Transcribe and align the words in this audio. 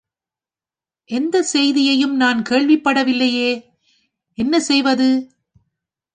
எந்தச் 1.09 1.49
செய்தியையும் 1.53 2.15
நான் 2.15 2.41
கேள்விப்படவில்லையே? 2.49 3.51
என்ன 4.37 4.59
செய்வது? 4.59 5.09